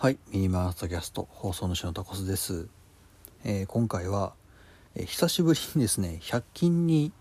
[0.00, 2.68] はい、ミニマーストキャスト放送主のタコスです。
[3.44, 4.32] えー今回は、
[4.94, 7.12] えー久しぶりにですね、100均に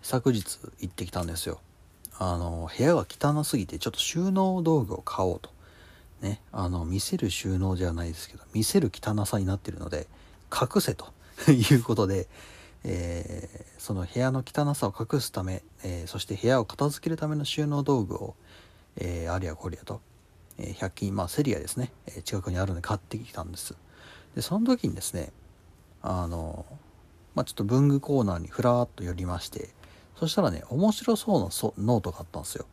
[0.00, 1.60] 昨日行ってきたんですよ。
[2.18, 5.50] あの、部屋が汚すぎてちょっと収納道具を買おうと。
[6.22, 10.06] ね、あの、見せる収納じゃないですけど、見せる汚さになってるので、
[10.50, 11.12] 隠せと
[11.52, 12.28] いうことで、
[12.84, 18.36] えーその部屋の汚さを隠すため、えそして部屋を片付けるための収納道具を、
[18.96, 20.00] えーありゃこりゃと、
[20.58, 23.74] え100均まあセリアですね、え近くにあるので買ってきたんです。
[24.34, 25.32] でその時にですね
[26.02, 26.64] あの
[27.34, 29.68] まあちょっと文具コーナーにふらーっと寄りまして
[30.16, 32.66] そしたらね面白そうなノートがあったんですよ。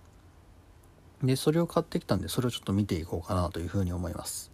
[1.24, 4.52] でそれを買ってきたんでそれをちょっと見ていこうかなというふうに思います。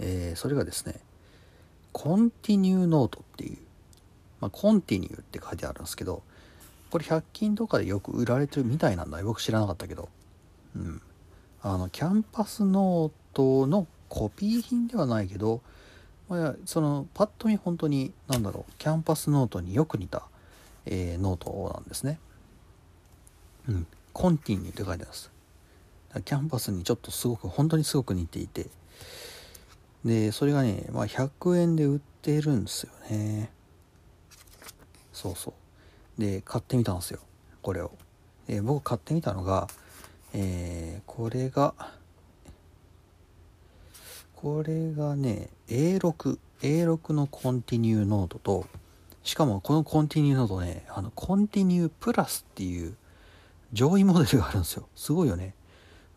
[0.00, 1.00] えーそれがですね
[1.92, 3.58] コンティニューノートっていう
[4.40, 6.22] まあ、コンティニューって書いてあるんですけど
[6.90, 10.08] これ100均とかでよく売られてるみたいなんだ僕知らなかったけど。
[10.74, 11.02] うん。
[11.62, 15.60] あのキャンパスノートのコピー品ではないけど、
[16.28, 20.22] まあ、そのパッと見本当に何だろうキャンパスノートによく似た、
[20.86, 22.18] えーノートなんですね。
[23.68, 23.86] うん。
[24.12, 25.30] コンティニューって書いてあります。
[26.24, 28.66] キャンパスにちょっとすごく本当にすごく似ていて。
[30.04, 33.50] でそれがね、まあ、100円で売ってるんですよね。
[35.12, 35.52] そうそ
[36.18, 36.20] う。
[36.20, 37.20] で買ってみたんですよ。
[37.62, 37.90] これを、
[38.48, 39.68] え僕買ってみたのが
[40.34, 41.74] えーこれが
[44.36, 48.66] これがね A6 A6 のコンティニューノートと
[49.24, 52.94] しかもこのコンティニューノートねあのコンティニュープラスっていう
[53.72, 54.88] 上位モデルがあるんですよ。
[54.96, 55.54] すごいよね。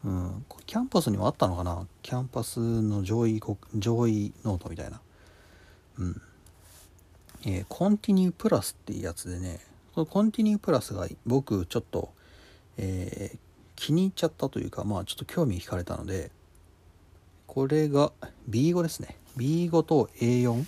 [0.05, 0.45] うん。
[0.65, 1.85] キャンパスにもあったのかな？
[2.01, 3.41] キャンパスの上位
[3.75, 5.01] 上位ノートみたいな。
[5.99, 6.21] うん。
[7.45, 9.59] えーコンティニュープラスっていうやつでね
[9.95, 12.13] このコンティニュープラスが僕ちょっと、
[12.77, 13.37] えー
[13.81, 16.29] 気に入っちゃったというかまあちょっと興味惹かれたので
[17.47, 18.11] これが
[18.47, 19.17] B5 ですね。
[19.37, 20.63] B5 と A4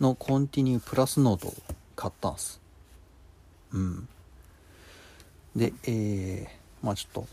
[0.00, 1.54] のコンティニュープラスノートを
[1.94, 2.60] 買ったんです。
[3.72, 4.08] うん。
[5.54, 7.28] でえーまあちょっと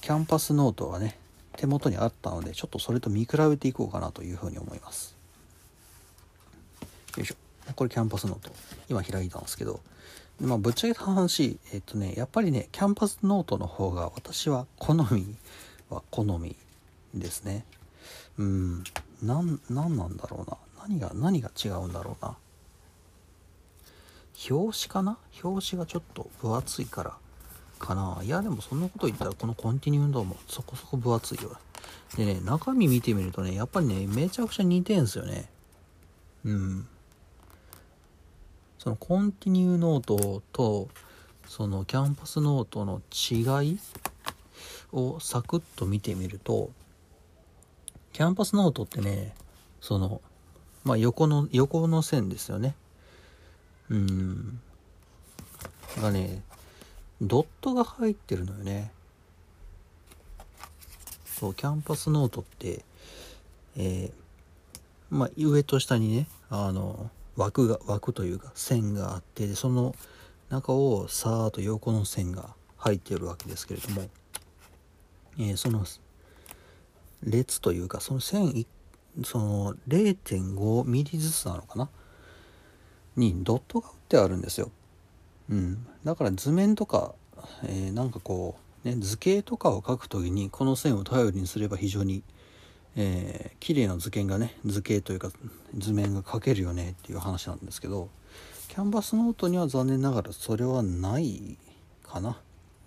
[0.00, 1.18] キャンパスノートがね
[1.58, 5.14] 手元にあったのでちょっとそれと見比べていこうかなというふうに思います。
[7.18, 7.34] よいしょ。
[7.74, 8.50] これキャンパスノート。
[8.88, 9.80] 今開いたんですけど。
[10.40, 15.36] まあぶっちゃけた話えっとねやっぱりねキャンパスノートの方が私は好み
[15.88, 16.56] は好み
[17.14, 17.64] ですね。
[18.38, 18.84] うん。
[19.22, 20.56] なんなんなんだろうな。
[20.82, 22.36] 何が何が違うんだろうな。
[24.50, 25.16] 表紙かな？
[25.42, 27.16] 表紙がちょっと分厚いから
[27.78, 28.20] かな。
[28.22, 31.56] いやでもそんなこと言ったらこのコンティニューノートもそこそこ分厚いよ。
[32.16, 35.48] でね中身見てみるとねやっぱりねめちゃくちゃ似てんすよね。
[36.44, 36.86] うん。
[38.86, 40.86] そのコンティニューノートと
[41.48, 43.80] そのキャンパスノートの違い
[44.92, 46.70] をサクッと見てみると
[48.12, 49.34] キャンパスノートってね
[49.80, 50.20] その
[50.84, 52.76] まあ横の横の線ですよね。
[53.90, 54.60] うん。
[56.00, 56.44] がね
[57.20, 58.92] ドットが入ってるのよね。
[61.24, 62.84] そうキャンパスノートって
[63.76, 64.12] えー
[65.10, 69.94] まあ上と下にねあの枠が枠というか線があってその
[70.48, 74.08] 中をさーっと横の線が入っているわけですけれども、
[75.38, 75.84] えーその
[77.22, 78.66] 列というかその線
[79.24, 81.88] その0.5ミリずつなのかな？
[83.16, 84.70] にドットが打ってあるんですよ。
[85.50, 87.14] うん、だから図面とか、
[87.64, 92.22] えーなんかこう、ね、図形とかを描くときにこの線を頼りにすれば非常に
[92.96, 95.30] えー綺麗な図形がね図形というか
[95.76, 98.08] 図面が描けるよねっていう話なんですけど
[98.68, 101.58] キャンバスノートには残念ながらそれはない
[102.04, 102.38] かな。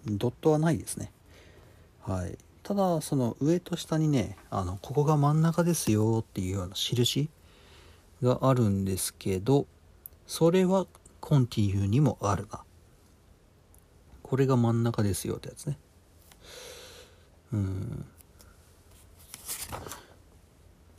[0.05, 1.11] ドットはないですね。
[2.01, 2.37] はい。
[2.63, 7.29] ただその上と下にねあのここが真ん中ですよっていうような印
[8.21, 9.65] があるんですけど
[10.27, 10.85] それは
[11.19, 12.61] コンティニューにもあるな。
[14.21, 15.77] これが真ん中ですよってやつね。
[17.51, 18.05] うん。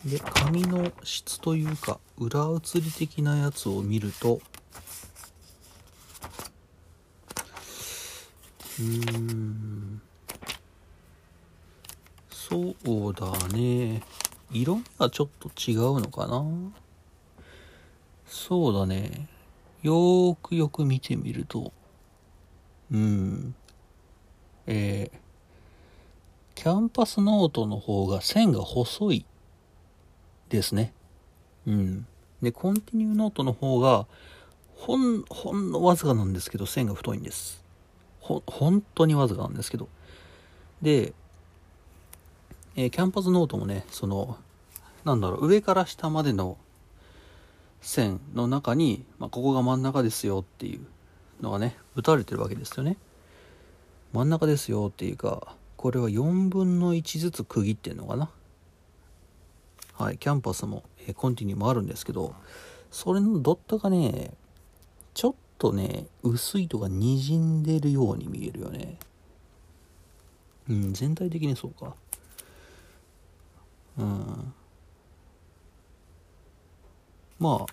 [0.04, 4.40] で紙の質というか裏写り的なやつを見ると
[8.78, 10.02] うーん
[12.30, 12.58] そ
[13.10, 14.02] うだね。
[14.50, 16.44] 色味がちょっと違うのかな？
[18.26, 19.28] そうだね。
[19.82, 21.72] よーくよく見てみると
[22.90, 23.54] うん。
[24.66, 25.29] えー
[26.60, 29.24] キャンパスノートの方が線が細い
[30.50, 30.92] ですね。
[31.66, 32.06] うん。
[32.42, 34.06] で、コンティニューノートの方が、
[34.76, 37.64] ほん、ほんのわずかなんですけど、線が太いんです。
[38.20, 39.88] ほ、本当にわずかなんですけど。
[40.82, 41.14] で、
[42.76, 44.36] えーキャンパスノートもね、その、
[45.06, 46.58] なんだろう上から下までの
[47.80, 50.86] 線の中に、まあ、ここが真ん中ですよっていう
[51.40, 52.98] のがね打たれてるわけですよね
[54.12, 58.28] 真ん中ですよっていうかこれは4分の1ずつ区切ってんのかな？
[59.94, 62.34] はいキャンパスも、え、コンティニューもあるんですけど
[62.90, 64.34] それのドットがね
[65.14, 68.98] ちょっとね薄いとかにじんでるように見えるよね。
[70.68, 71.94] うん全体的にそうか。
[73.96, 74.52] うん。
[77.38, 77.66] ま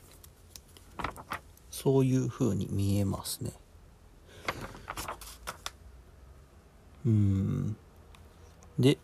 [0.98, 1.10] あ
[1.70, 3.52] そういう風に見えますね。
[7.06, 7.76] うん。
[8.80, 8.98] で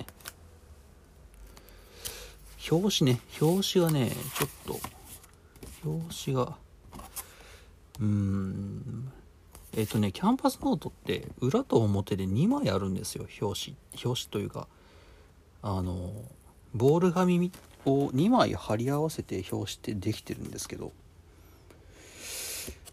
[2.71, 4.79] 表紙ね表紙がねちょっと
[5.85, 6.55] 表紙が
[7.99, 9.11] うーん
[9.75, 14.67] えっ、とねキャンパスノートって裏と表で2枚あるんですよ表紙表紙というか。
[15.65, 16.11] あの
[16.75, 17.51] ボール紙
[17.85, 20.91] を2枚貼り合わせて表紙ってできてるんですけど。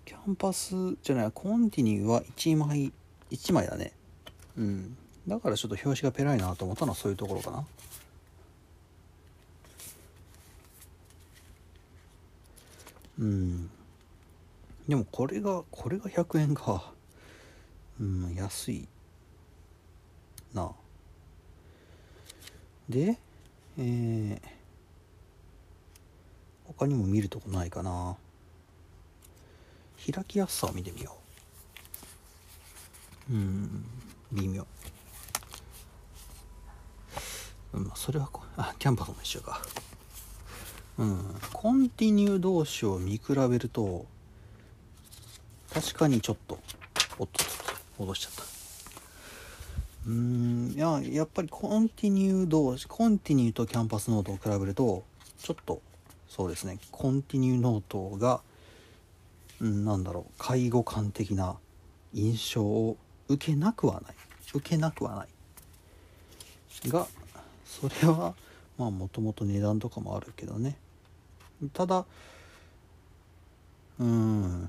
[0.04, 2.92] キャンパスじゃないコンティニューは1枚
[3.30, 3.92] 1枚だね。
[4.56, 4.96] うん。
[5.28, 7.64] だからちょっと表紙がペライなと思ったのはそういうところかな。
[13.18, 13.70] うん。
[14.88, 16.92] でもこれがこれが100円か。
[18.00, 18.88] うん安い
[20.54, 20.72] な。
[22.88, 23.18] で
[23.78, 24.40] えー、
[26.64, 28.16] 他にも見るとこないかな。
[30.12, 31.16] 開きやすさを見てみよ
[33.30, 33.34] う。
[33.34, 33.84] うん
[34.32, 34.66] 微妙。
[37.72, 39.62] うん、それはあキャンパスも一緒か。
[40.98, 44.04] うんコンティニュー同士を見比べると
[45.72, 46.58] 確かにちょっと
[47.18, 48.42] おっとっとっと戻しちゃった。
[50.06, 55.04] うんいややっぱりコンティニュー同士コンティニューとキャンパスノートを比べると
[55.38, 55.80] ちょっと
[56.28, 58.40] そうですねコンティニューノートが、
[59.60, 61.56] うん、なんだろう下位互換的な
[62.14, 62.96] 印象を
[63.28, 64.14] 受けなくはない。
[64.52, 65.28] 受けなくはない。
[66.88, 67.06] が
[67.70, 68.34] それは
[68.76, 70.76] まあもともと値段とかもあるけどね。
[71.72, 72.04] ただ
[74.00, 74.68] うん。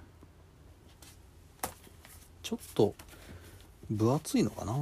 [2.44, 2.94] ちょっと
[3.90, 4.74] 分厚いのかな。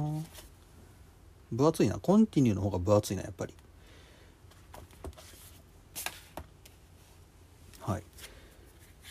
[1.52, 1.98] 分厚いな。
[1.98, 3.54] コンティニューの方が分厚いなやっぱり。
[7.80, 8.02] はい。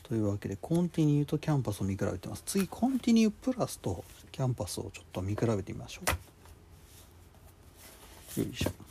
[0.04, 2.44] というわけでコンティニューとキャンパスを見比べてます。
[2.46, 6.02] 次コンティニュープラスとキャンパスをちょっと見比べてみましょ
[8.38, 8.42] う。
[8.42, 8.89] よいしょ。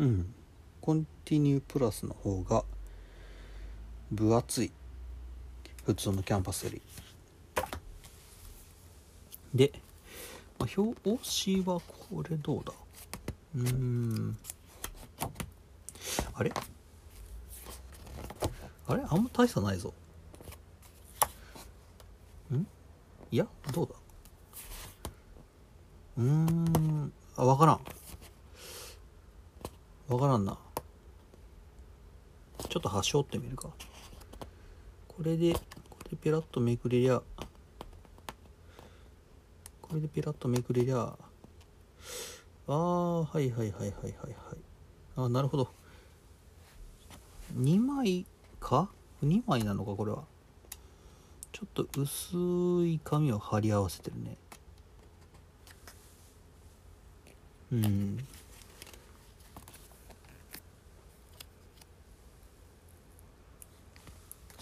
[0.00, 0.34] うん。
[0.80, 2.64] コンティニュープラスの方が
[4.10, 4.72] 分厚い。
[5.84, 6.80] 普通のキャンパスより。
[9.54, 9.72] で、
[10.58, 10.96] まあ、表
[11.44, 12.72] 紙はこれどうだ？
[13.56, 14.38] うん。
[16.32, 16.52] あれ？
[18.86, 19.02] あれ？
[19.06, 19.92] あんま大差ないぞ。
[22.54, 22.66] ん？
[23.30, 23.94] いやどうだ？
[26.18, 27.12] うーん。
[27.36, 27.80] あ分からん。
[30.10, 30.58] 分からんな。
[32.68, 33.70] ちょっと端折ってみるか。
[35.06, 35.60] これでこ
[36.02, 37.22] れでペラッとめくれりゃ
[39.80, 41.16] これでペラッとめくれりゃ
[42.66, 44.34] ああはいはいはいはいはいはい。
[45.14, 45.68] あなるほど。
[47.56, 48.26] 2枚
[48.58, 48.90] か
[49.22, 50.24] ？2枚なのかこれは。
[51.52, 52.36] ちょっと薄
[52.84, 54.36] い紙を貼り合わせてるね。
[57.70, 58.26] うん。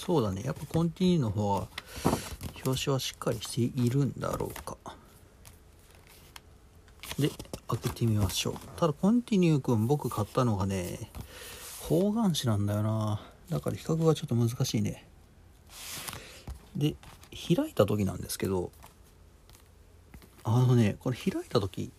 [0.09, 0.41] そうだね。
[0.43, 1.69] やっぱコンティニューの方は
[2.65, 4.79] 表紙はしっかりしているんだろうか。
[7.19, 7.29] で
[7.69, 8.55] 開けてみましょう。
[8.77, 11.11] ただコンティニューくん僕買ったのがね
[11.83, 13.21] 方眼紙なんだよな。
[13.51, 15.07] だから比較がちょっと難しいね。
[16.75, 16.95] で
[17.31, 18.73] 開いた時なんですけど
[20.43, 21.93] あのねこれ開いた時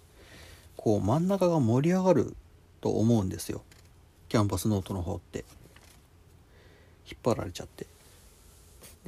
[0.77, 2.35] こう真ん中が盛り上がる
[2.81, 3.61] と思うんですよ。
[4.29, 5.45] キャンパスノートの方って。
[7.11, 7.87] 引っ張られちゃって。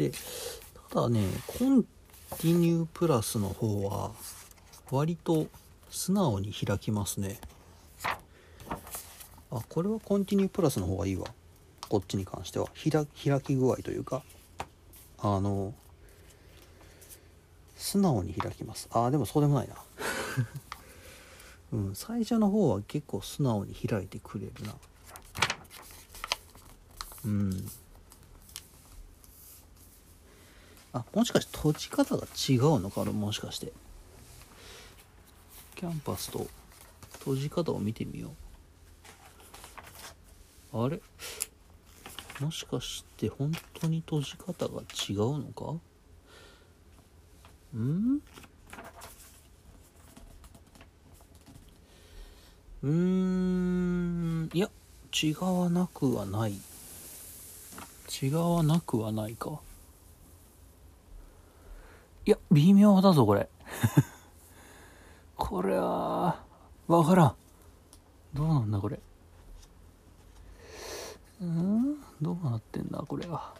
[0.02, 0.12] で
[0.92, 1.22] ただね
[1.60, 4.12] コンティニュープラスの方は
[4.90, 5.48] 割と
[5.92, 7.40] 素直に開きますね。
[9.54, 11.28] あこれはコンティニュープラスの方がいいわ。
[11.90, 12.68] こっちに関しては。
[12.84, 13.06] 開
[13.42, 14.24] き具合というか
[15.20, 15.74] あの
[17.76, 18.90] 素直に開きます。
[18.92, 19.76] あでもそうでもないな。
[21.74, 24.74] うん最初の方は結構素直に開いてくれるな。
[27.26, 27.72] うん。
[30.94, 33.12] あもしかして閉じ方が違うのかな？
[33.12, 33.72] もしかして。
[35.76, 36.48] キャンパスと
[37.20, 38.32] 閉じ方を見てみよ
[40.74, 40.86] う。
[40.86, 41.02] あれ？
[42.40, 45.76] もしかして本当に閉じ方が違うのか？
[47.78, 48.22] ん？
[52.84, 54.50] うーん。
[54.54, 54.70] いや
[55.24, 56.60] 違わなくはない。
[58.22, 59.62] 違わなくはないか。
[62.26, 63.50] いや微妙だぞこれ。
[65.36, 66.44] これは
[66.88, 67.36] わからん。
[68.34, 69.00] どうなんだこれ。
[71.42, 72.00] うん？
[72.22, 73.56] どうなってんだこれは。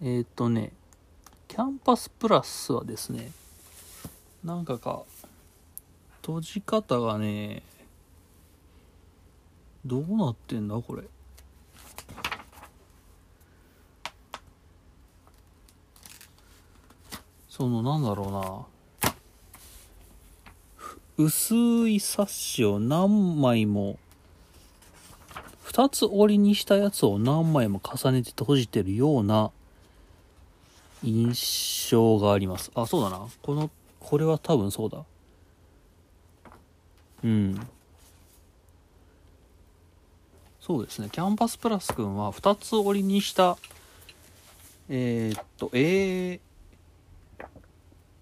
[0.00, 0.72] えー、っとね
[1.48, 3.30] キャンパスプラスはですね
[4.42, 5.04] なんかか
[6.22, 7.62] 閉じ方がね
[9.84, 11.04] どうなってんだこれ。
[17.52, 18.66] そのなんだろ
[21.18, 21.26] うな。
[21.26, 21.54] 薄
[21.86, 23.98] いサッシを何枚も
[25.66, 29.50] 2つ折りにしたやつを何枚も重ねて閉じてるような
[31.04, 32.72] 印象があります。
[32.74, 33.28] あそうだな。
[33.42, 35.04] このこれは多分そうだ。
[37.22, 37.68] うん。
[40.58, 41.10] そうですね。
[41.12, 43.58] キャンパスプラス君は2つ折りにした
[44.88, 46.40] えー、っと A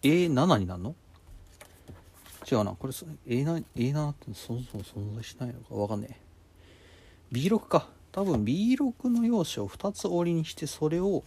[0.03, 0.95] A7 になるの？
[2.51, 2.73] 違うな。
[2.73, 5.75] これ A7, A7 ってそもそも存在しないのか？
[5.75, 6.17] わかんねえ。
[7.33, 7.89] B6 か。
[8.13, 11.23] 多分 B6 の用紙を2つ折りにしてそれを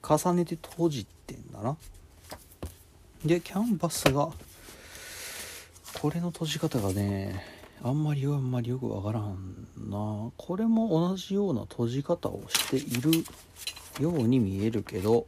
[0.00, 1.76] 重ねて閉じてんだな。
[3.24, 4.30] でキャンバスが
[6.00, 7.44] これの閉じ方がね
[7.82, 10.30] あんまりあんまりよくわからんな。
[10.36, 13.24] これも同じような閉じ方をしている
[14.00, 15.26] ように見えるけど。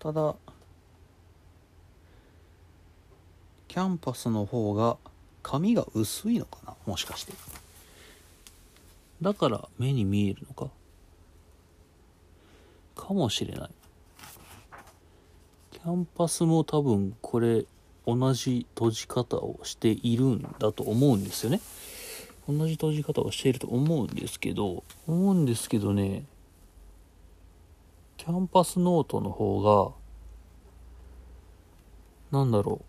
[0.00, 0.34] ただ。
[3.68, 4.96] キャンパスの方が
[5.44, 6.74] 紙が薄いのかな？
[6.86, 7.32] もしかして。
[9.22, 10.70] だから目に見えるのか？
[12.96, 13.70] かもしれない。
[15.70, 17.64] キャンパスも多分これ
[18.06, 21.60] 同じ綴じ方をしているんだと思うんですよね。
[22.48, 26.24] 同じ綴じ方をしていると思うんですけど思うんですけどね
[28.20, 29.94] キャンパスノートの方
[32.30, 32.82] がなんだろ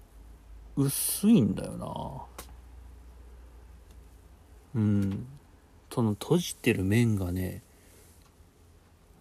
[0.76, 1.72] う薄いんだよ
[4.76, 4.82] な。
[4.82, 5.26] うん。
[5.90, 7.64] その閉じてる面がね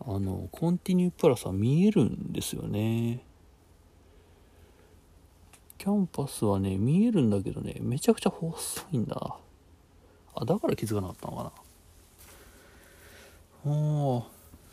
[0.01, 3.21] あのコンティニュープラスは見えるんですよね。
[5.79, 9.37] キャンパスはね見えるんだけどねめちゃくちゃ細いんだ
[10.35, 11.53] あだから気づかなかったのかな。
[13.67, 14.25] あ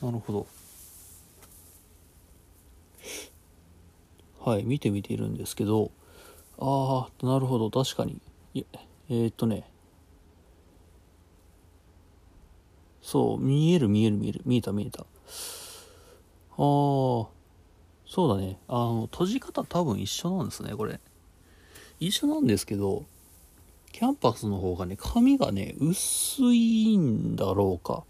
[0.01, 0.56] あなるほど。
[4.39, 5.91] はい見てみているんですけど
[6.59, 8.21] ああなるほど確かに
[8.55, 9.69] えー、っとね
[13.07, 14.41] そう、見える見える見える。
[14.43, 15.03] 見えた見えた。
[15.03, 15.07] ああ、
[16.57, 17.25] そ
[18.17, 18.59] うだね。
[18.67, 20.99] あの、閉じ方多分一緒なんですね、これ。
[22.01, 23.05] 一緒なんですけど、
[23.93, 28.03] キャンパスの方がね、紙がね、薄いんだろうか。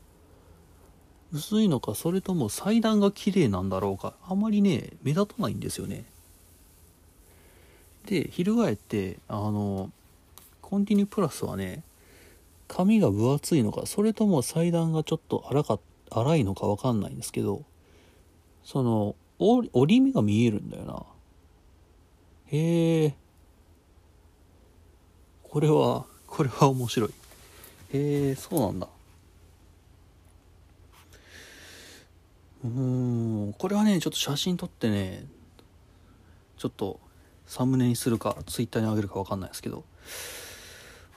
[1.32, 4.16] 薄いのか、それとも裁断が綺麗なんだろうか。
[4.28, 6.06] あまりね、目立たないんですよね。
[8.08, 9.92] で、翻って、あの、
[10.62, 11.84] コンティニュープラスはね、
[12.68, 17.64] 紙が分厚いのかそれとも裁断がちょっと荒か荒いのか分かんないんですけど
[18.64, 21.04] その折り目が見えるんだよな。
[22.48, 23.16] へえ
[25.44, 27.10] これはこれは面白い。
[27.94, 28.88] へえそうなんだ。
[32.66, 35.24] うんこれはねちょっと写真撮ってね
[36.58, 37.00] ちょっと
[37.48, 39.84] サムネにするかツイッターにあげるか分かんないですけど。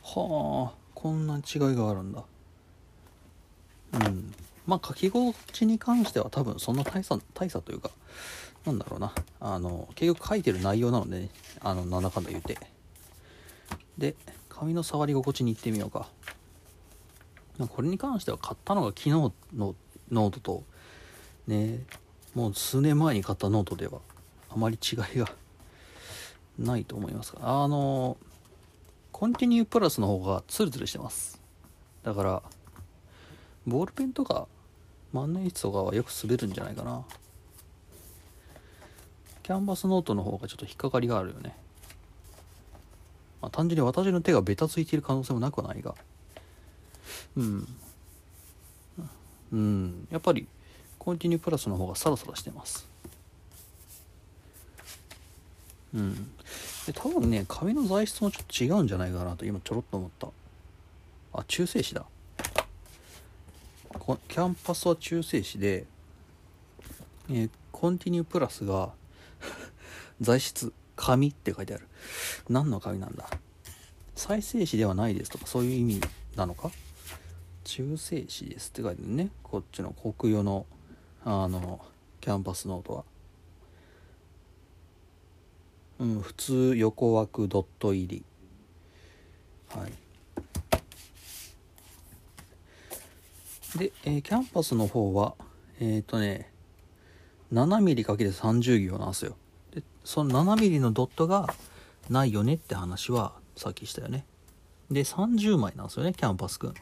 [0.02, 1.42] はあこんな違い
[1.74, 2.24] があるんだ。
[3.92, 4.34] うん。
[4.66, 7.90] まあ書き心地に関しては多分そんな大差大差というか
[8.64, 9.12] なんだろうな。
[9.40, 11.30] あの結局書いてる内容なのでね。
[11.60, 12.58] あのなんだかんだ言って。
[13.98, 14.14] で
[14.48, 16.08] 紙の触り心地に行ってみようか。
[17.68, 20.64] これに関しては買ったのが昨日のノートと
[21.46, 21.80] ね。
[22.32, 23.98] もう数年前に買ったノートでは
[24.50, 25.26] あまり違いが
[26.60, 28.16] ないと思いますあの
[29.20, 31.38] コンティニュープラスの方がツルツルしてます。
[32.02, 32.42] だから
[33.66, 34.46] ボールペンとか
[35.12, 37.04] 万年筆とかはよく滑るんじゃないかな。
[39.42, 41.54] キャンパスノートの方がちょっと引っかかりがあるよね。
[43.42, 45.94] まあ、単純に私の手がベタついている可能性もなくはないが。
[47.36, 47.68] うん。
[49.52, 50.08] うん。
[50.10, 50.46] やっぱり
[50.98, 52.89] コンティニュープラスの方がサラサラしてます。
[55.94, 56.30] うん。
[56.86, 60.28] で多分ね紙の材質もちょっと違うんじゃないかなと今ちょろっと思った。
[61.32, 62.04] あ中性子だ。
[64.28, 65.84] キャンパスは中性子で、
[67.30, 68.90] えーコンティニュープラスが
[70.20, 71.88] 材質紙って書いてある。
[72.50, 73.26] 何の紙なんだ？
[74.14, 76.00] 再生紙ではないですとかそういう意味
[76.36, 76.70] なのか？
[77.64, 79.30] 中性子ですって書いてるね。
[79.42, 80.66] こっちの国用の
[81.24, 81.80] あの
[82.20, 83.04] キャンパスノートは。
[86.00, 88.24] うん普通横枠ドット入り。
[89.68, 89.92] はい。
[93.78, 95.34] で、えーキャンパスの方は
[95.78, 96.50] えっ、ー、とね
[97.52, 99.36] 7mm×30 行なんですよ。
[99.74, 101.52] でその 7mm のドットが
[102.08, 104.24] ないよねって話はさっきしたよね。
[104.90, 106.74] で30枚なんですよねキャンパスくん。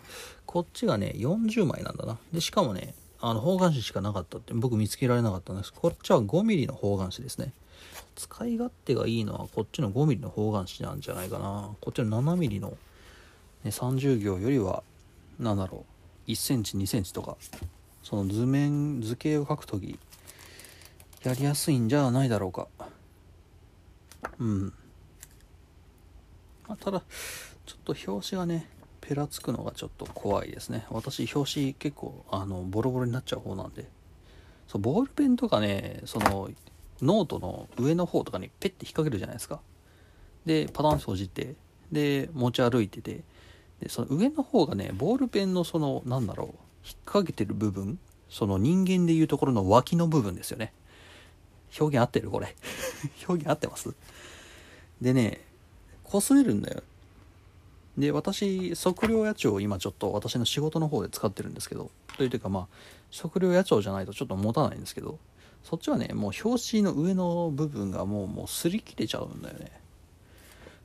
[0.47, 2.19] こっちがね40枚なんだな。
[2.33, 5.73] でしかもねあの方眼紙しかなかったって僕見つけられなかったんです。
[5.73, 7.53] こっちは 5mm の方眼紙ですね。
[8.19, 11.71] 使い勝手がいいのはこっちの 5mm の方眼紙なんじゃないかな。
[11.81, 12.71] こっちの 7mm の、
[13.63, 14.83] ね、30行よりは
[15.39, 15.87] 何だろ
[16.27, 17.37] う1センチ2センチとか
[18.03, 20.01] その図面図形を描く時
[21.23, 22.67] やりやすいんじゃないだろうか。
[24.41, 24.73] うん、
[26.67, 27.03] まあ、ただ
[27.67, 28.69] ちょっと表紙がね
[29.01, 30.87] ペラつくのがちょっと怖いですね。
[30.91, 33.89] 私表紙結構あのボロボロになっちゃう方なんで。
[34.67, 36.51] そうボールペンとかねその
[37.03, 39.61] ノートの上の方とかにペッて引っ掛けるじゃないですか。
[40.47, 41.55] でパターンって閉じて。
[41.93, 43.23] で持ち歩いてて。
[43.81, 46.47] でその上の方がねボールペンのそのなんだろう
[46.85, 50.73] 引っ掛けてる部分その人間でいうところの脇の部分ですよね。
[51.79, 52.55] 表現合ってるこれ。
[53.29, 53.95] 表現合ってます？
[55.01, 55.45] でね
[56.05, 56.83] 擦れるんだよ。
[57.97, 61.91] で私測量野鳥を今ちょっと私の仕事の方で使ってるんですけど。
[62.17, 62.67] というかまあ
[63.13, 65.19] 測量野鳥じゃないとちょっと持たないんですけど。
[65.69, 69.71] そっちはねもう表紙の上の部分がもうもう擦り切れちゃうんだよね。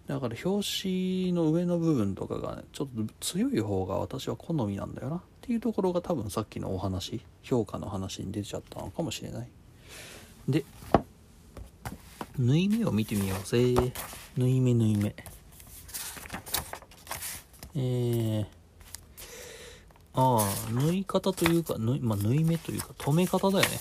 [0.07, 5.15] だから表紙の上の部分とかが、ね、ちょっと強い方が私は好みなんだよな。
[5.15, 9.47] っていうところが多分さっきのお話評価の話に出ちゃったのかもしれない。
[10.49, 10.65] で
[12.38, 13.73] 縫い目を見てみようぜ。
[14.36, 15.15] 縫い目縫い目。
[17.75, 18.45] えー、
[20.13, 23.77] ああ縫い方というか縫い,、まあ、縫い目というか留め方だよね。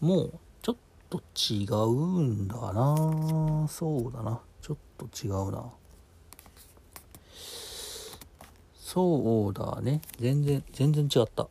[0.00, 0.32] もう
[0.62, 0.76] ちょっ
[1.10, 5.64] と違うんだなそうだなちょっと違うな
[8.74, 11.48] そうだね全然全然違った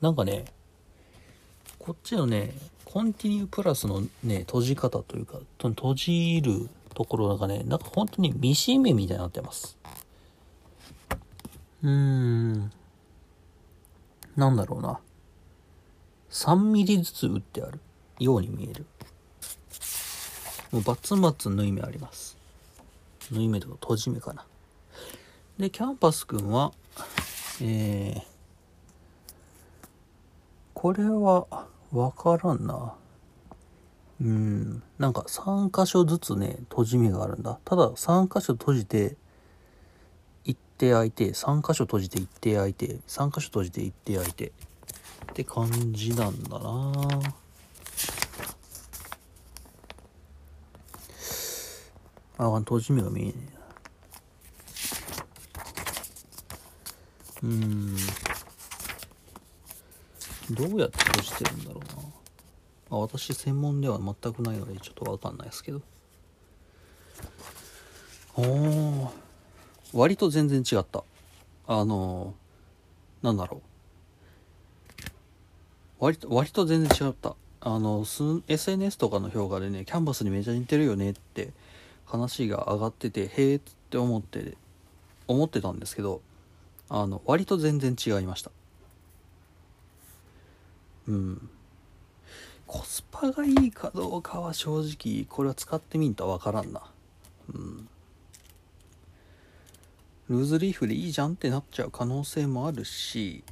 [0.00, 0.44] なんかね
[1.78, 2.52] こっちのね
[2.90, 9.76] コンティニュープラスのね、閉じ方というか、閉じるところがね、なんか本当にミシン目みたいになってます。
[11.82, 12.72] うーん。
[14.36, 15.00] なんだろうな。
[16.30, 17.80] 3ミリずつ打ってある
[18.18, 18.86] ように見える。
[20.70, 22.36] もうバツバツ縫い目あります。
[23.32, 24.44] 縫い目とか閉じ目かな。
[25.58, 26.72] で、キャンパスくんは、
[27.60, 28.22] えー、
[30.74, 31.46] これは、
[31.92, 32.94] わからんな。
[34.20, 34.82] うん。
[34.98, 37.58] なんか3箇所ずつね、閉じ目があるんだ。
[37.64, 39.16] ただ3箇所閉じて、
[40.44, 44.52] 一手開いて、3箇所閉じて一手開いて、3箇所閉じて一手開いて。
[45.30, 46.92] って感じなんだな
[52.38, 53.58] あ、閉じ目が見えねえ。
[57.42, 57.96] うーん。
[60.50, 62.02] どうやって閉じてるんだろうな。
[62.90, 65.82] あ私専門では全くないのでちょっとわかんないですけど。
[68.36, 69.08] おー。
[69.92, 71.02] 割と全然違った。
[71.66, 73.67] あのー、なんだろう。
[75.98, 77.36] 割と、割と全然違った。
[77.60, 78.04] あの、
[78.46, 81.52] SNS とかの評価でね、キャンバスにめちゃ似てるよねって
[82.06, 84.56] 話が上がってて、へえって思って、
[85.26, 86.20] 思ってたんですけど、
[86.88, 88.50] あの、割と全然違いました。
[91.08, 91.48] うん
[92.66, 96.82] コスパがいいかどうかは正直これは使ってみんとわからんな
[97.54, 97.88] うん
[100.28, 103.42] ルーズリーフでいいじゃんってなっちゃう可能性もあるし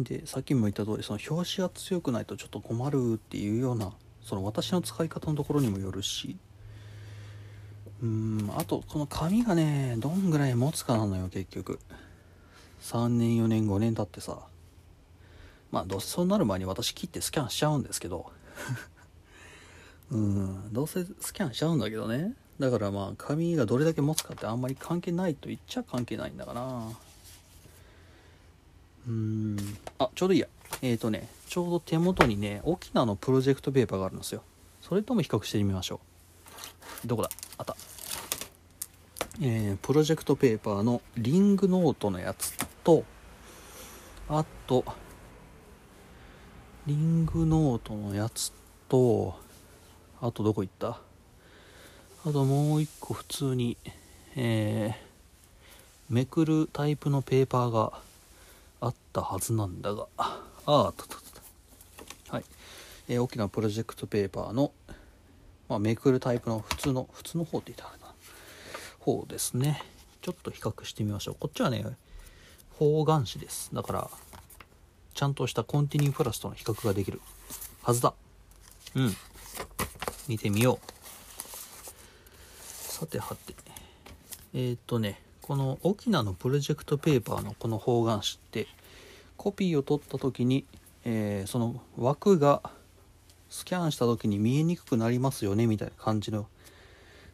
[0.00, 6.36] でさっきも言った通りその表紙が強くないとちょっと困るっていうようなその私の使い方のところにもよるし。
[8.02, 11.78] うんあとこの紙がねどんぐらい持つかなのよ結局。
[12.82, 14.38] 3年4年5年経ってさ。
[15.70, 18.32] まあどうせそうなる前に私切ってスキャンしちゃうんですけど。
[20.10, 22.34] うんどうせスキャンしちゃうんだけどね。
[22.58, 26.88] だからまあ紙がどれだけ持つかってあんまり関係ないと言っちゃ関係ないんだかな。
[29.10, 29.56] うん。
[29.98, 30.46] あちょうどいいや。
[30.82, 34.42] えっ、ー、とねちょうど手元にね沖縄のプロジェクトペーパーがあるんですよ。
[34.80, 36.00] それとも比較してみましょ
[37.04, 37.08] う。
[37.08, 37.30] どこだ？
[37.58, 37.76] あった。
[39.42, 43.04] えー、プロジェクトペーパーのリングノートのやつと
[44.28, 44.84] あと
[46.86, 48.52] リングノートのやつ
[48.88, 49.34] と
[50.20, 51.00] あとどこ行った？
[52.26, 53.76] あともう一個普通に
[54.36, 57.94] えー、めくるタイプのペーパーが
[58.80, 60.06] あったはずなんだが。
[60.16, 61.18] ああったったっ
[62.26, 62.34] た。
[62.34, 62.44] はい、
[63.08, 64.72] えー、大きなプロジェクトペーパーの、
[65.68, 68.14] まあ、めくるタイプの普通の普通の方って言ったらな。
[69.00, 69.82] 方ですね。
[70.22, 71.36] ちょっと比較してみましょう。
[71.38, 71.84] こっちはね
[72.78, 73.70] 方眼紙です。
[73.74, 74.10] だから
[75.14, 77.20] ちゃんとしたコンティニュープラスとの比較ができる
[77.82, 78.14] はずだ。
[78.94, 79.14] うん。
[80.28, 80.90] 見てみよう。
[82.62, 83.54] さてはて。
[84.54, 85.20] えー、っとね。
[85.50, 88.68] この沖縄のプロジェクトペーパーのこの方眼紙って
[89.36, 90.64] コピーを取った時に、
[91.04, 92.62] えー、その枠が
[93.48, 96.46] スキャンした時に見えにくくなりますよねみたいな感じの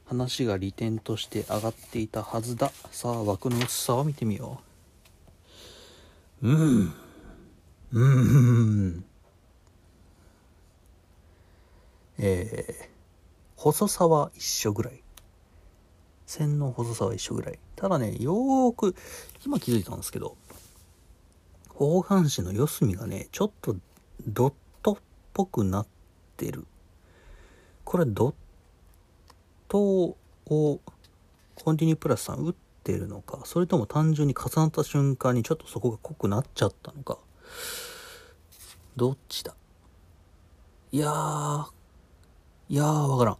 [0.07, 2.73] 話が利点として上がっていたはずだ。
[2.91, 4.63] さあ枠の薄さを見てみよ
[6.41, 6.49] う。
[6.49, 6.53] う
[6.85, 6.95] ん。
[7.93, 8.09] う
[8.89, 9.05] ん。
[12.17, 12.89] えー、
[13.57, 15.03] 細さは一緒ぐらい。
[16.27, 17.59] 線の細さは一緒ぐらい。
[17.77, 18.95] ただねよーく
[19.45, 20.37] 今気づいたんですけど
[21.69, 23.77] 方眼紙の四隅がねちょっと
[24.27, 24.97] ドットっ
[25.33, 25.87] ぽくなっ
[26.37, 26.67] てる。
[27.85, 28.35] これドッ
[29.69, 30.81] トをコ
[31.73, 37.19] ンティニュープラスさん打ってるのかそれとも単純に重なった瞬間にちょっとそこが濃くなっちゃったのか。
[38.97, 39.55] どっちだ？
[40.91, 41.67] いやー
[42.71, 43.37] いやーわからん。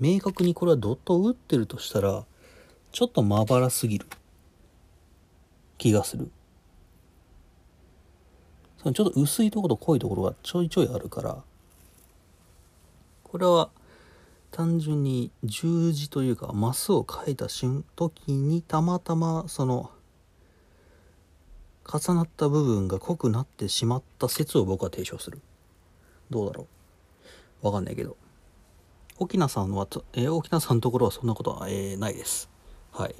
[0.00, 2.24] 明確にこれはドットを打ってるとしたら
[2.92, 4.06] ちょっとまばらすぎる。
[5.78, 6.30] 気がする。
[8.78, 11.42] そのちょっと薄いところと濃いところがちょいちょいあるから
[13.22, 13.70] これは
[14.50, 19.90] 単純に十字というかマスを書いた瞬時にたまたまその
[21.86, 25.40] 重なった部分が濃くなってしまった説を僕は提唱する。
[26.30, 26.66] どうだろ
[27.62, 27.66] う？
[27.66, 28.16] わかんないけど。
[29.18, 32.50] 沖縄さんは、えー、沖縄さんのところはそんなことは、えー、ないです。
[32.92, 33.14] はい。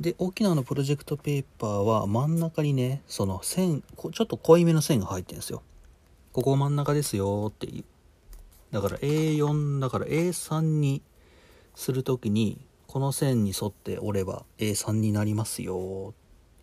[0.00, 5.62] で沖縄のプロジェクトペーパーは真ん中にねその線ちょっと濃いめの線が入ってるんですよ。
[6.32, 7.84] ここ真ん中ですよっていう。
[8.72, 11.02] だから A4 だから A3 に
[11.74, 16.14] するときにこの線に沿って折れば A3 になりますよ。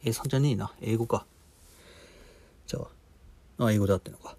[0.03, 0.73] A3 じゃねえな。
[0.81, 1.25] 英語か。
[2.67, 2.79] じゃ
[3.57, 4.33] ああ英語であってのか。
[4.33, 4.35] っ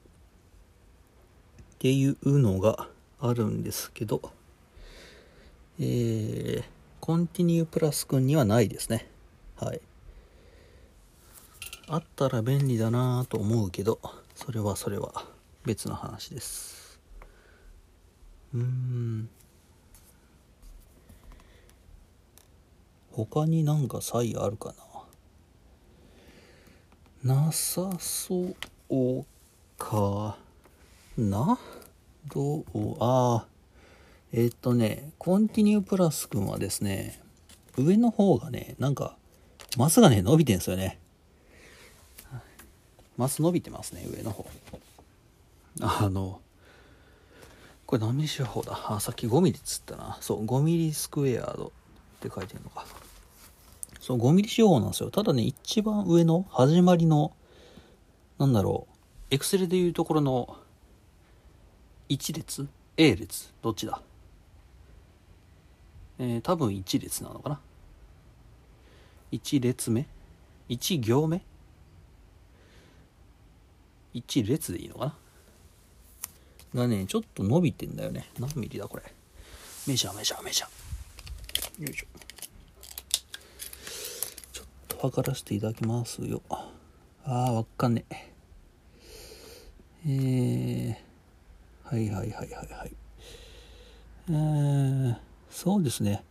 [1.79, 2.89] ていうのが
[3.27, 4.21] あるんですけど
[5.81, 6.65] えー、
[7.01, 9.09] コンティニュープラスくんにはないですね。
[9.57, 9.81] はい。
[11.89, 13.99] あったら便利だなと思うけど
[14.35, 15.27] それはそれは。
[15.65, 17.01] 別の話です。
[18.55, 19.29] うん。
[23.13, 24.75] 他になんか差異あるか
[27.25, 27.35] な？
[27.47, 29.25] なさそう
[29.79, 30.37] か
[31.17, 31.59] な？
[32.33, 33.47] どうああ
[34.33, 37.21] えっ、とねコンティニュープラスくんはですね
[37.77, 39.17] 上の方がねなんか
[39.77, 40.99] マスがね伸びてんすよね
[43.17, 44.47] マス伸びてますね上の方
[45.81, 46.41] あの
[47.87, 48.79] これ何ミリ四方だ？
[48.89, 50.17] あ、さっき5ミリっつったな。
[50.21, 51.71] そう、5ミリスクエアードっ
[52.21, 52.87] て書いてるのか。
[54.01, 55.11] そう、5ミリ四方なんですよ。
[55.11, 57.33] ただね、一番上の始まりの、
[58.39, 58.87] なんだろ
[59.31, 60.57] う、エクセルでいうところの
[62.15, 63.53] 1列 ?A 列？
[63.61, 64.01] どっちだ？
[66.21, 67.61] えー、多分1列なのかな
[69.33, 70.07] ?1 列目
[70.69, 71.43] ?1 行目
[74.15, 75.17] ?1 列でいいのか
[76.73, 76.83] な？
[76.83, 78.31] がね、ちょっと伸びてんだよね。
[78.39, 79.03] 何ミリだこれ？
[79.89, 81.85] メジャーメジャーメジャー。
[81.85, 82.07] よいしょ。
[84.53, 86.41] ちょっと測らせていただきますよ。
[86.49, 88.31] あー、わかんねえ。
[90.07, 91.14] えー、
[91.85, 92.97] はいはいはいはいはい。
[94.31, 95.17] えー、
[95.51, 96.25] そうですね。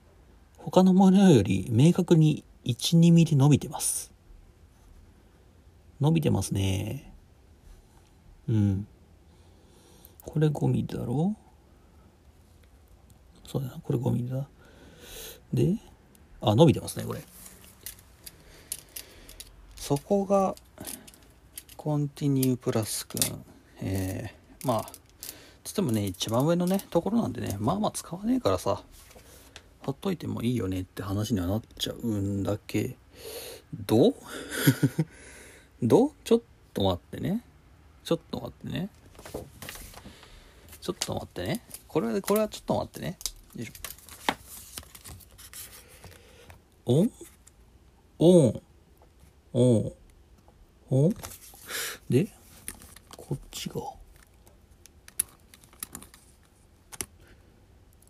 [0.57, 4.11] 他のものより明確に1、2ミリ伸びてます。
[6.01, 7.13] 伸びてますね。
[8.49, 8.87] うん。
[10.25, 11.35] これ5ミリだろ？
[13.47, 14.47] そうだな、これ5ミリだ。
[15.53, 15.75] で、
[16.41, 17.21] あ、伸びてますね、これ。
[19.75, 20.55] そこが、
[21.77, 23.45] コンティニュープラスくん。
[23.81, 24.91] えー、まあ、
[25.63, 28.83] つってもね、一番上のね、ところなんでね、まあまあ使わねえからさ、
[29.81, 32.95] 貼っといてもいいよねって話にはなっちゃうんだけ
[33.85, 34.13] ど、
[35.81, 36.11] どう？
[36.23, 36.41] ちょっ
[36.73, 37.43] と待ってね。
[38.03, 38.89] ちょっと待ってね。
[40.81, 41.61] ちょっと待ってね。
[41.87, 43.17] これはこれはちょっと待ってね。
[43.55, 43.73] よいしょ。
[46.85, 47.11] オン
[48.19, 48.61] オン
[49.53, 49.91] オン
[50.89, 51.15] オン
[52.09, 52.27] で
[53.15, 54.02] こっちが？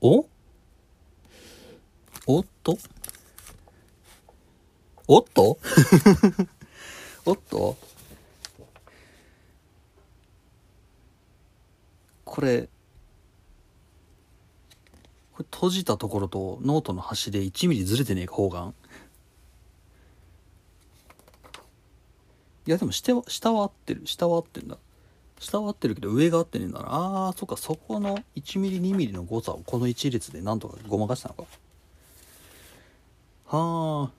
[0.06, 0.28] お？
[2.28, 2.78] おっと？
[5.08, 5.58] おっと？
[7.26, 7.78] おっと？
[12.26, 12.68] これ
[15.34, 18.74] これ閉じたところとノートの端で1ミリずれてねえか方眼。
[22.66, 24.06] いやでも下は下は合ってる。
[24.06, 24.78] 下は合ってるんだ。
[25.39, 26.88] 下は合ってるけど上が合ってねえんだな。
[26.89, 27.58] あーそっか。
[27.58, 31.43] そこの1ミリ2ミリの誤差をこの1列でなんとかごまかしたのか。
[33.46, 34.12] はあ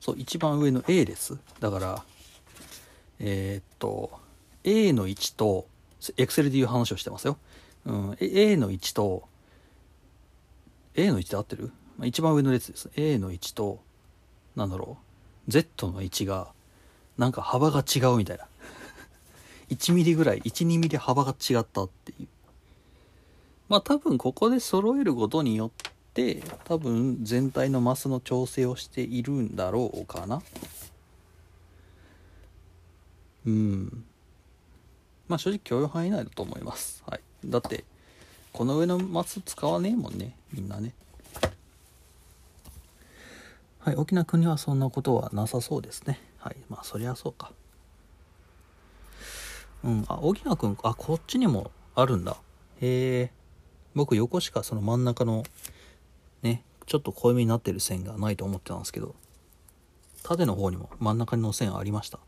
[0.00, 1.38] そう一番上の A です。
[1.60, 2.04] だから
[3.18, 4.10] えー、っと
[4.62, 5.66] A の1と
[6.00, 7.38] Excel でいう話をしてますよ、
[7.86, 9.28] うん、A の1と
[10.94, 11.72] A の1で合ってる？
[11.96, 12.90] まあ一番上の列です。
[12.96, 13.80] A の1と
[14.56, 15.13] なんだろう。
[15.48, 16.48] Z の1が
[17.18, 18.46] なんか幅が違うみたいな。
[19.70, 22.28] 1ミリぐらい12ミリ幅が違ったっていう。
[23.68, 30.42] まあ多分ここで揃えることによって多分全体のマスの調整をしているんだろうかな。
[33.46, 34.04] うん。
[35.28, 37.02] まあ正直許容範囲内だと思います。
[37.06, 37.20] はい。
[37.44, 37.84] だって
[38.52, 40.92] この上のマス使わねえもんねみんなね。
[43.84, 46.18] はい沖縄国はそんなことはなさそうですね。
[46.38, 47.52] はいまあそりゃそうか。
[49.84, 52.38] うんあ沖縄君あこっちにもあるんだ。
[52.80, 53.30] へえ。
[53.94, 55.42] 僕横しかその真ん中の
[56.42, 59.14] ねちょっと濃いめになってる線がないと思ってたんですけど。
[60.22, 62.18] 縦の方にも真ん中の線ありました。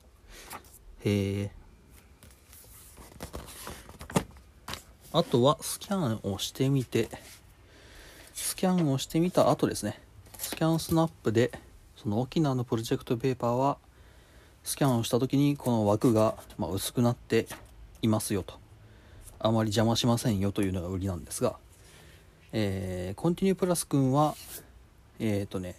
[1.06, 1.50] へえ。
[5.10, 7.08] あとはスキャンをしてみて。
[8.34, 9.98] スキャンをしてみた後ですね。
[10.46, 11.50] スキャンスナップで
[11.96, 13.78] その沖縄のプロジェクトペーパーは
[14.62, 17.48] スキャンをした時にこの枠がま薄くなって
[18.00, 18.54] いますよと。
[19.40, 21.56] あまり邪魔しませんよというのが売りなんですが、
[22.52, 24.36] えー、コンティニュープラス君は
[25.18, 25.74] えっ、ー、とね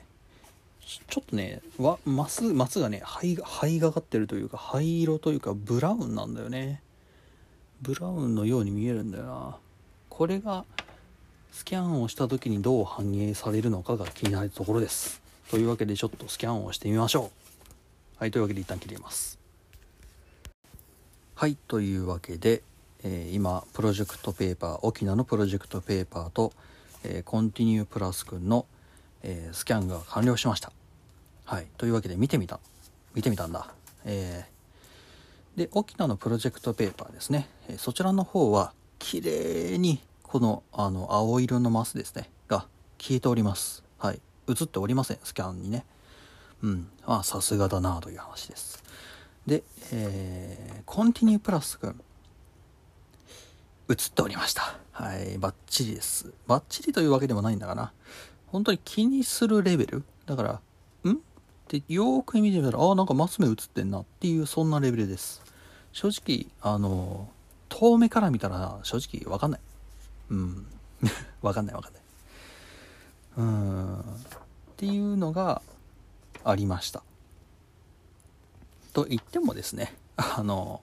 [0.81, 6.81] ちょっとねわマスマスがね灰灰がかってるというか灰色というかブラウンなんだよね。
[7.81, 9.57] ブラウンのように見えるんだよな。
[10.09, 10.65] これが
[11.51, 15.21] スキャンをした時にどう反映されるのかが気になるところです。
[15.49, 17.31] というわけでちょっとスキャンをしてみましょ
[18.17, 18.19] う。
[18.19, 19.39] はいというわけで一旦切ります。
[21.35, 22.63] はいというわけで、
[23.03, 26.53] えー、今プロジェクトペーパー沖縄のプロジェクトペーパーと、
[27.03, 28.65] えー、コンティニュープラスくんの、
[29.23, 30.71] えー、スキャンが完了しました。
[31.45, 32.59] はいというわけで見てみた
[33.13, 33.73] 見てみたんだ。
[34.05, 34.57] えー
[35.57, 37.49] で、沖縄のプロジェクトペーパーですね。
[37.67, 43.83] えそちらの方は、綺麗に、この、あの、青色のマスですね、が消えております。
[43.97, 44.19] はい。
[44.49, 45.85] 映っておりません、スキャンにね。
[46.61, 46.89] うん。
[47.05, 48.83] まあ、さすがだなという話です。
[49.45, 51.99] で、えー、コンティニュープラス君、
[53.89, 54.77] 映っておりました。
[54.91, 56.33] はい、バッチリです。
[56.45, 57.93] バッチリというわけでもないんだかな。
[58.47, 61.13] 本当に気にするレベルだから、ん？
[61.13, 61.15] っ
[61.67, 65.41] てよーく見てみたら、ああ、なんかマス目映ってんなっていう、そんなレベルです。
[65.93, 67.29] 正直あの
[67.69, 69.61] 遠目から見たら正直わかんない
[70.29, 70.67] うん。
[71.41, 72.01] わかんないわかんない。
[73.37, 73.99] うん。
[73.99, 74.03] っ
[74.77, 75.61] ていうのが
[76.43, 77.03] ありました。
[78.93, 80.81] と言ってもですねあの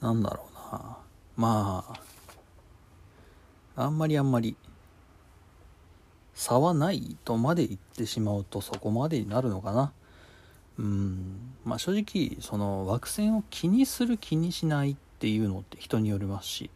[0.00, 0.96] なんだろうな。
[1.36, 1.84] ま
[3.76, 4.56] ああんまりあんまり
[6.34, 9.92] 差はないとまで言ってしまうとそこまでになるのかな。
[10.78, 11.54] うん。
[11.64, 16.70] まあ正直その枠線を気にする気にしないっていうのって人によりますし。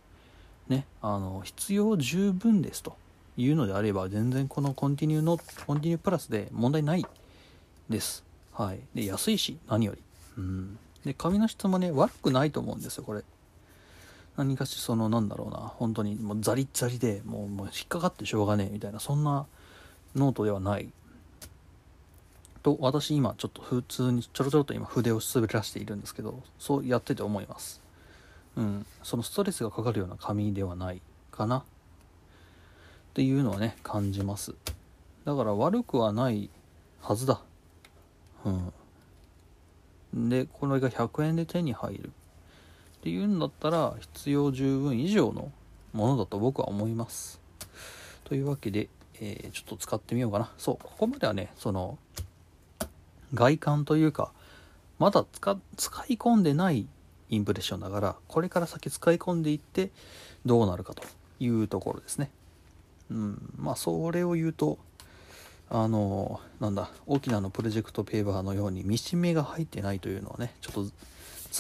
[0.69, 2.97] ねあの必要十分ですと
[3.37, 7.05] いうのであれば全然この continue の continue プラスで問題ない
[7.89, 8.25] です。
[8.53, 8.81] はい。
[8.95, 10.03] で安いし何より。
[10.39, 10.79] うん。
[11.05, 13.23] で紙の質もね悪くないと思うんですよこれ。
[14.37, 15.59] 何かしそのなんだろうな。
[15.59, 19.47] 本当にもうザリッザリでもうもう引っかかってしょうがねえみたいなそんな
[20.15, 20.89] ノートではない。
[22.63, 27.84] と私今ちょっと普通にちょろちょろと今筆を滑らしているんですけどそうやってて思います。
[28.57, 28.87] うん。
[29.03, 31.59] そのストレスがかかるような紙ではないかな。
[31.59, 31.63] っ
[33.15, 34.55] ていうのはね感じます。
[35.25, 36.51] だから悪くはない
[37.01, 37.41] はずだ。
[38.45, 40.29] うん。
[40.29, 42.09] でこれが100円で手に入る。
[42.09, 42.11] っ
[43.03, 45.53] ていうんだったら必要十分以上の
[45.93, 47.41] ものだと僕は思います。
[48.25, 48.89] というわけで、
[49.21, 50.51] えー、ちょっと使ってみようかな。
[50.59, 51.99] そうここまではねその
[53.35, 54.33] 外観というか
[54.99, 55.53] まだ使
[56.09, 56.87] い込んでない
[57.35, 59.91] インプレッションだからこれから先使い込んでいって
[60.45, 61.03] どうなるかと
[61.41, 62.31] いうところですね。
[63.11, 63.55] うん。
[63.57, 64.79] まあそれを言うと
[65.71, 70.87] あのなんだ沖縄のプロジェクトペーパーのようにミシン目が入ってないというのはねちょっと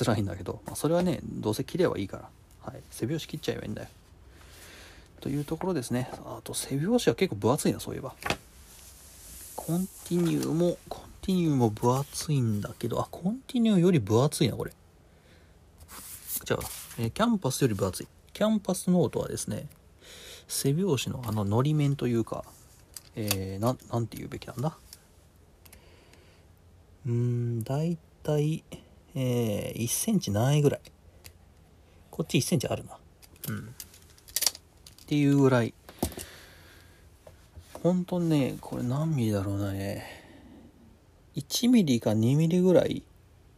[0.05, 2.29] 辛いんだけど、まあ、それはねどうせ切ればいいから、
[2.61, 3.89] はい、背拍子切っちゃえばいいんだよ。
[5.21, 6.11] というところですね。
[6.27, 8.15] あと背拍子は結構分厚いなそういえば。
[9.57, 14.73] continue も continue も分厚いんだけどあ continue より分厚いなこれ。
[16.43, 16.61] じゃあ、
[16.99, 18.09] えー、キャンパスより分厚い。
[18.33, 19.69] キャンパスノートはですね
[20.49, 22.45] 背表紙のあののり面というか
[23.15, 24.77] えー、なんなんて言うべきなんだ？
[27.07, 28.65] うーん大体
[29.15, 30.81] えー、1センチないぐらい。
[32.11, 32.99] こっち1センチあるな。
[33.49, 33.59] うん。
[33.59, 33.63] っ
[35.07, 35.75] ていうぐらい。
[37.83, 40.25] 本当にねこれ何ミリだろうなね
[41.37, 43.03] 1ミリか2ミリぐらい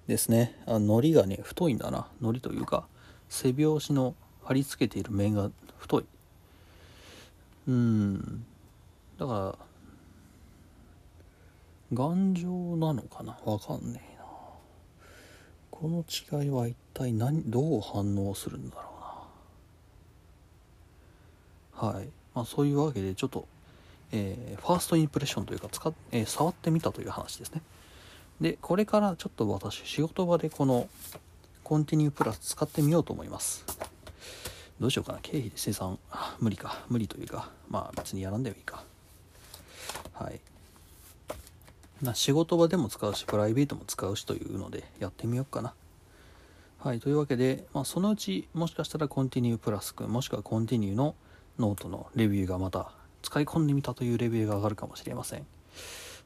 [0.07, 0.57] ですね。
[0.66, 2.07] あのりがね太いんだな。
[2.21, 2.87] のりというか
[3.29, 4.14] 背拍子の
[4.45, 6.05] 貼り付けている面が太い。
[7.69, 8.45] うん。
[9.19, 9.66] だから
[11.92, 13.38] 頑丈なのかな？
[13.45, 14.25] わかんねえな。
[15.71, 16.05] この
[16.42, 18.83] 違いは一体何どう反応するんだろ
[21.83, 21.90] うな。
[21.92, 22.09] はい。
[22.35, 23.47] まあそういうわけでちょっと、
[24.12, 27.61] えー、ファーストインプレッションというか使っ、えー、触ってみたという話ですね。
[28.40, 30.88] でこれからちょっと私仕事場でこの
[31.64, 33.64] コンティニュープラス使ってみようと思います。
[34.79, 35.18] どうしようかな。
[35.22, 35.99] 経費で生産。
[36.38, 36.85] 無理か。
[36.88, 38.85] 無理というかまあ別にやらんでもいいか。
[40.12, 40.40] はい。
[42.03, 45.72] な仕事場でも使うしプライベートも使うしというのでやってみようかな。
[46.79, 47.01] はい。
[47.01, 51.14] というわけで、まあ、そのうちもしかしたらコンティニュープラスくんもしくはコンティニューの
[51.59, 55.46] ノートのレビューがまた使い込んでみたというレビューが上がるかもしれません。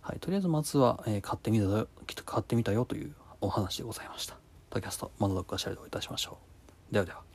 [0.01, 1.89] はいとりあえずまずは、えー、買ってみたよ
[2.25, 4.35] 買ってみたよというお話でございました。
[4.35, 4.43] ポッ
[4.77, 6.39] ドキャストまだどっかしらでお会いいたしましょ
[6.91, 6.95] う。
[6.95, 7.30] ではでは。